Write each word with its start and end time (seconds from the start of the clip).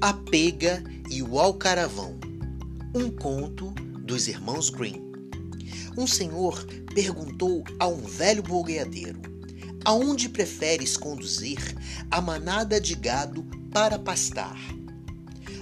A 0.00 0.12
Pega 0.12 0.84
e 1.10 1.24
o 1.24 1.40
Alcaravão. 1.40 2.20
Um 2.94 3.10
conto 3.10 3.70
dos 4.04 4.28
irmãos 4.28 4.70
Green. 4.70 5.02
Um 5.96 6.06
senhor 6.06 6.64
perguntou 6.94 7.64
a 7.80 7.88
um 7.88 8.02
velho 8.02 8.40
boiadeiro: 8.40 9.20
Aonde 9.84 10.28
preferes 10.28 10.96
conduzir 10.96 11.58
a 12.12 12.20
manada 12.20 12.80
de 12.80 12.94
gado 12.94 13.42
para 13.72 13.98
pastar? 13.98 14.56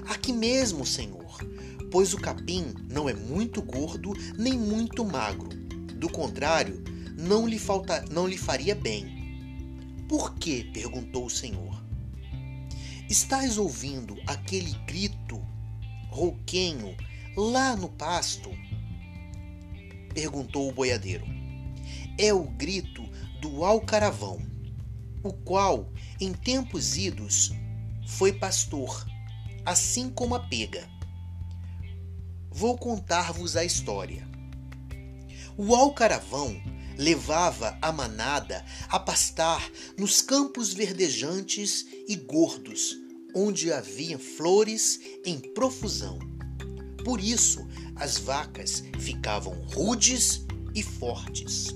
Aqui 0.07 0.35
mesmo, 0.35 0.85
senhor, 0.85 1.39
pois 1.91 2.13
o 2.13 2.19
capim 2.19 2.75
não 2.91 3.09
é 3.09 3.15
muito 3.15 3.63
gordo 3.63 4.13
nem 4.37 4.53
muito 4.53 5.03
magro. 5.03 5.49
Do 5.95 6.11
contrário, 6.11 6.85
não 7.17 7.49
lhe 7.49 7.59
falta, 7.59 8.05
não 8.11 8.27
lhe 8.27 8.37
faria 8.37 8.75
bem. 8.75 10.05
Por 10.07 10.35
quê? 10.35 10.69
perguntou 10.75 11.25
o 11.25 11.31
senhor. 11.31 11.86
Estás 13.09 13.57
ouvindo 13.57 14.21
aquele 14.27 14.73
grito 14.85 15.41
rouquenho 16.09 16.97
lá 17.37 17.77
no 17.77 17.89
pasto? 17.89 18.51
Perguntou 20.13 20.69
o 20.69 20.73
boiadeiro. 20.73 21.25
É 22.19 22.35
o 22.35 22.43
grito 22.43 23.05
do 23.41 23.65
alcaravão, 23.65 24.43
o 25.23 25.33
qual, 25.33 25.89
em 26.21 26.33
tempos 26.33 26.97
idos, 26.97 27.53
foi 28.09 28.33
pastor, 28.33 29.07
assim 29.65 30.11
como 30.11 30.35
a 30.35 30.41
pega. 30.41 30.89
Vou 32.51 32.77
contar-vos 32.77 33.57
a 33.57 33.65
história. 33.65 34.27
O 35.57 35.77
alcaravão 35.77 36.61
levava 36.99 37.77
a 37.83 37.93
manada 37.93 38.65
a 38.89 38.99
pastar 38.99 39.71
nos 39.99 40.21
campos 40.21 40.73
verdejantes 40.73 41.87
e 42.09 42.17
gordos, 42.17 42.97
onde 43.35 43.73
havia 43.73 44.19
flores 44.19 45.01
em 45.25 45.39
profusão. 45.39 46.19
Por 47.05 47.21
isso, 47.21 47.67
as 47.95 48.19
vacas 48.19 48.83
ficavam 48.99 49.55
rudes 49.75 50.45
e 50.75 50.83
fortes. 50.83 51.69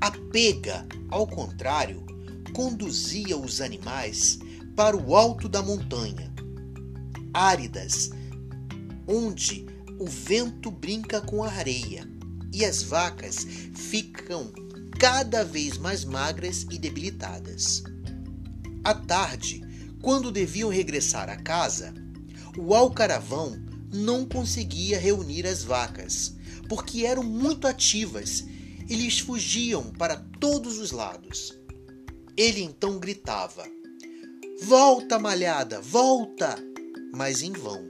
A 0.00 0.10
pega, 0.10 0.86
ao 1.08 1.26
contrário, 1.26 2.04
conduzia 2.52 3.36
os 3.36 3.60
animais 3.60 4.38
para 4.74 4.96
o 4.96 5.16
alto 5.16 5.48
da 5.48 5.62
montanha, 5.62 6.32
áridas, 7.32 8.10
onde 9.06 9.64
o 9.98 10.06
vento 10.06 10.70
brinca 10.70 11.20
com 11.20 11.42
a 11.42 11.50
areia 11.50 12.15
e 12.52 12.64
as 12.64 12.82
vacas 12.82 13.46
ficam 13.74 14.52
cada 14.98 15.44
vez 15.44 15.78
mais 15.78 16.04
magras 16.04 16.66
e 16.70 16.78
debilitadas. 16.78 17.82
À 18.82 18.94
tarde, 18.94 19.62
quando 20.00 20.30
deviam 20.30 20.70
regressar 20.70 21.28
à 21.28 21.36
casa, 21.36 21.92
o 22.56 22.74
alcaravão 22.74 23.60
não 23.92 24.24
conseguia 24.24 24.98
reunir 24.98 25.46
as 25.46 25.62
vacas, 25.62 26.34
porque 26.68 27.04
eram 27.04 27.22
muito 27.22 27.66
ativas 27.66 28.44
e 28.88 28.94
lhes 28.94 29.18
fugiam 29.18 29.84
para 29.84 30.16
todos 30.40 30.78
os 30.78 30.92
lados. 30.92 31.58
Ele 32.36 32.62
então 32.62 32.98
gritava: 32.98 33.66
Volta, 34.62 35.18
malhada, 35.18 35.80
volta! 35.80 36.56
Mas 37.14 37.42
em 37.42 37.52
vão, 37.52 37.88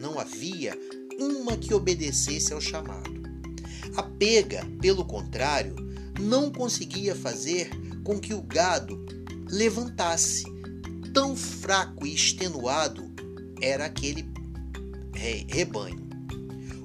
não 0.00 0.18
havia 0.18 0.78
uma 1.18 1.56
que 1.56 1.74
obedecesse 1.74 2.52
ao 2.52 2.60
chamado. 2.60 3.27
A 3.96 4.02
pega, 4.02 4.64
pelo 4.80 5.04
contrário, 5.04 5.74
não 6.20 6.50
conseguia 6.50 7.14
fazer 7.14 7.70
com 8.04 8.18
que 8.18 8.34
o 8.34 8.42
gado 8.42 9.04
levantasse. 9.48 10.44
Tão 11.12 11.34
fraco 11.34 12.06
e 12.06 12.14
extenuado 12.14 13.10
era 13.60 13.86
aquele 13.86 14.28
rebanho. 15.48 16.06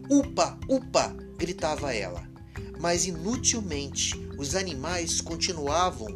Upa, 0.10 0.58
upa! 0.70 1.16
gritava 1.38 1.94
ela. 1.94 2.28
Mas 2.80 3.06
inutilmente 3.06 4.14
os 4.38 4.56
animais 4.56 5.22
continuavam 5.22 6.08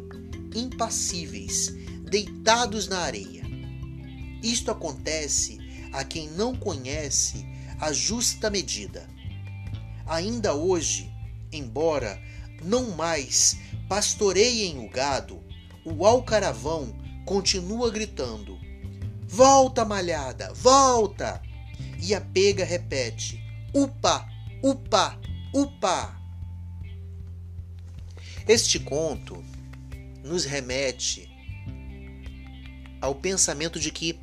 impassíveis, 0.54 1.74
deitados 2.02 2.88
na 2.88 2.98
areia. 3.00 3.44
Isto 4.42 4.70
acontece 4.70 5.58
a 5.92 6.04
quem 6.04 6.28
não 6.30 6.54
conhece 6.54 7.46
a 7.80 7.92
justa 7.92 8.50
medida 8.50 9.08
ainda 10.08 10.54
hoje, 10.54 11.12
embora 11.52 12.20
não 12.62 12.90
mais 12.90 13.56
pastoreiem 13.88 14.84
o 14.84 14.88
gado, 14.88 15.42
o 15.84 16.04
alcaravão 16.04 16.92
continua 17.24 17.90
gritando: 17.90 18.58
Volta, 19.26 19.84
malhada, 19.84 20.52
volta! 20.54 21.42
E 22.00 22.14
a 22.14 22.20
pega 22.20 22.64
repete: 22.64 23.40
Upa, 23.74 24.26
upa, 24.62 25.18
upa! 25.54 26.16
Este 28.46 28.78
conto 28.80 29.44
nos 30.24 30.44
remete 30.44 31.28
ao 33.00 33.14
pensamento 33.14 33.78
de 33.78 33.90
que 33.90 34.18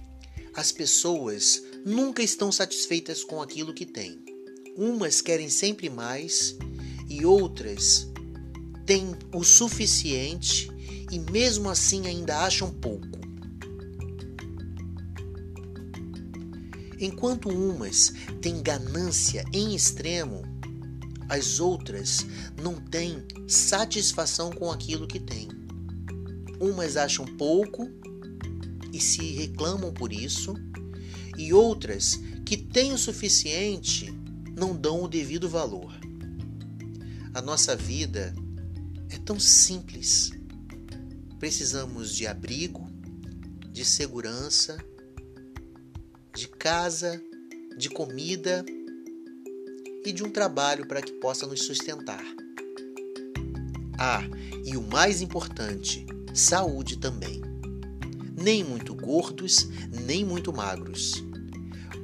as 0.56 0.72
pessoas 0.72 1.62
nunca 1.85 2.24
estão 2.24 2.51
satisfeitas 2.51 3.24
com 3.24 3.41
aquilo 3.41 3.74
que 3.74 3.85
têm. 3.85 4.25
Umas 4.78 5.22
querem 5.22 5.47
sempre 5.47 5.90
mais 5.90 6.58
e 7.09 7.25
outras 7.25 8.12
têm 8.86 9.16
o 9.34 9.41
suficiente 9.41 10.69
e 11.09 11.18
mesmo 11.18 11.69
assim 11.69 12.06
ainda 12.08 12.40
acham 12.40 12.69
pouco. 12.69 13.08
Enquanto 17.00 17.47
umas 17.47 18.13
têm 18.41 18.62
ganância 18.62 19.46
em 19.53 19.74
extremo, 19.74 20.41
as 21.30 21.62
outras 21.62 22.25
não 22.62 22.75
têm 22.75 23.24
satisfação 23.47 24.52
com 24.52 24.69
aquilo 24.69 25.07
que 25.07 25.22
têm. 25.22 25.47
Umas 26.59 26.97
acham 26.97 27.25
pouco 27.25 27.90
e 28.92 29.00
se 29.00 29.31
reclamam 29.31 29.94
por 29.94 30.12
isso, 30.12 30.53
e 31.38 31.53
outras 31.53 32.19
que 32.46 32.57
têm 32.57 32.94
o 32.94 32.97
suficiente 32.97 34.13
não 34.55 34.75
dão 34.75 35.03
o 35.03 35.07
devido 35.07 35.49
valor. 35.49 35.93
A 37.33 37.41
nossa 37.41 37.75
vida 37.75 38.33
é 39.09 39.17
tão 39.17 39.39
simples. 39.39 40.31
Precisamos 41.39 42.16
de 42.16 42.25
abrigo, 42.25 42.88
de 43.71 43.83
segurança, 43.83 44.77
de 46.33 46.47
casa, 46.47 47.21
de 47.77 47.89
comida 47.89 48.65
e 50.05 50.13
de 50.13 50.23
um 50.23 50.31
trabalho 50.31 50.88
para 50.88 51.01
que 51.01 51.11
possa 51.13 51.45
nos 51.45 51.63
sustentar. 51.63 52.23
Ah, 53.99 54.23
e 54.65 54.77
o 54.77 54.81
mais 54.81 55.21
importante, 55.21 56.05
saúde 56.33 56.97
também. 56.97 57.41
Nem 58.38 58.63
muito 58.63 58.94
gordos, 58.94 59.67
nem 60.05 60.23
muito 60.23 60.53
magros. 60.53 61.23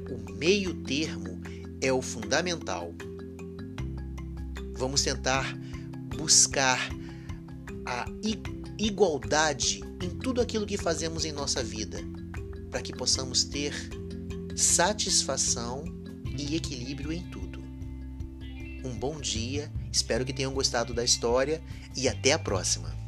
O 0.09 0.33
meio 0.33 0.73
termo 0.83 1.41
é 1.81 1.91
o 1.91 2.01
fundamental. 2.01 2.93
Vamos 4.77 5.01
tentar 5.01 5.57
buscar 6.15 6.89
a 7.85 8.05
igualdade 8.77 9.81
em 10.01 10.09
tudo 10.09 10.41
aquilo 10.41 10.65
que 10.65 10.77
fazemos 10.77 11.25
em 11.25 11.31
nossa 11.31 11.63
vida, 11.63 11.99
para 12.69 12.81
que 12.81 12.93
possamos 12.93 13.43
ter 13.43 13.73
satisfação 14.55 15.83
e 16.37 16.55
equilíbrio 16.55 17.11
em 17.11 17.21
tudo. 17.23 17.61
Um 18.83 18.97
bom 18.97 19.19
dia, 19.19 19.71
espero 19.91 20.25
que 20.25 20.33
tenham 20.33 20.53
gostado 20.53 20.93
da 20.93 21.03
história 21.03 21.61
e 21.95 22.07
até 22.07 22.33
a 22.33 22.39
próxima! 22.39 23.00